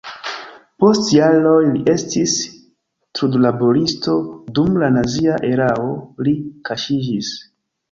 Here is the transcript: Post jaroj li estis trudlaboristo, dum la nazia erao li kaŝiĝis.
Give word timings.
Post 0.83 1.11
jaroj 1.15 1.57
li 1.65 1.81
estis 1.93 2.33
trudlaboristo, 3.19 4.17
dum 4.61 4.81
la 4.85 4.91
nazia 4.97 5.39
erao 5.53 5.95
li 6.29 6.37
kaŝiĝis. 6.73 7.33